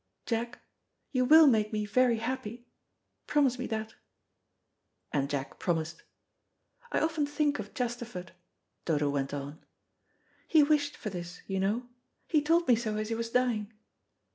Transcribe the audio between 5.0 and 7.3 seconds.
And Jack promised. "I often